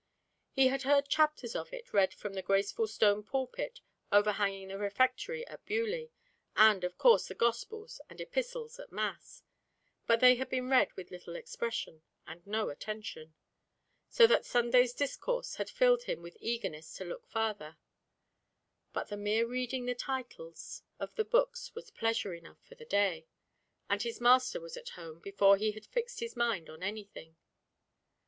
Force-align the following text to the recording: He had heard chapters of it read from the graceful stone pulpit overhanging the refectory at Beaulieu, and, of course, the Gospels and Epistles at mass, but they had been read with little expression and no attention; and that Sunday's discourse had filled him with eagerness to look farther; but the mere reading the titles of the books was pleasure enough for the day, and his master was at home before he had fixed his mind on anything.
He 0.51 0.69
had 0.69 0.81
heard 0.81 1.09
chapters 1.09 1.55
of 1.55 1.71
it 1.71 1.93
read 1.93 2.11
from 2.11 2.33
the 2.33 2.41
graceful 2.41 2.87
stone 2.87 3.21
pulpit 3.21 3.81
overhanging 4.11 4.69
the 4.69 4.79
refectory 4.79 5.45
at 5.45 5.63
Beaulieu, 5.67 6.07
and, 6.55 6.83
of 6.83 6.97
course, 6.97 7.27
the 7.27 7.35
Gospels 7.35 8.01
and 8.09 8.19
Epistles 8.19 8.79
at 8.79 8.91
mass, 8.91 9.43
but 10.07 10.19
they 10.19 10.37
had 10.37 10.49
been 10.49 10.71
read 10.71 10.91
with 10.93 11.11
little 11.11 11.35
expression 11.35 12.01
and 12.25 12.47
no 12.47 12.69
attention; 12.69 13.35
and 14.17 14.29
that 14.31 14.43
Sunday's 14.43 14.95
discourse 14.95 15.57
had 15.57 15.69
filled 15.69 16.05
him 16.05 16.23
with 16.23 16.35
eagerness 16.39 16.91
to 16.95 17.05
look 17.05 17.27
farther; 17.27 17.77
but 18.93 19.09
the 19.09 19.15
mere 19.17 19.45
reading 19.45 19.85
the 19.85 19.93
titles 19.93 20.81
of 20.99 21.13
the 21.13 21.23
books 21.23 21.75
was 21.75 21.91
pleasure 21.91 22.33
enough 22.33 22.57
for 22.65 22.73
the 22.73 22.85
day, 22.85 23.27
and 23.87 24.01
his 24.01 24.19
master 24.19 24.59
was 24.59 24.75
at 24.75 24.89
home 24.97 25.19
before 25.19 25.57
he 25.57 25.73
had 25.73 25.85
fixed 25.85 26.21
his 26.21 26.35
mind 26.35 26.71
on 26.71 26.81
anything. 26.81 27.35